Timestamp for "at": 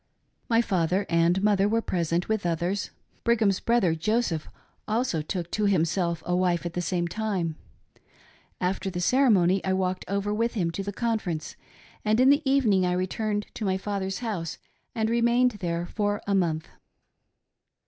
6.65-6.73